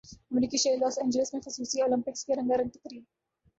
امریکی 0.31 0.57
شہر 0.57 0.77
Los 0.77 0.97
Angeles 0.97 1.33
میں 1.33 1.41
خصوصی 1.41 1.81
اولمپکس 1.81 2.25
کی 2.25 2.33
رنگا 2.33 2.57
رنگ 2.57 2.69
تقریب 2.69 3.03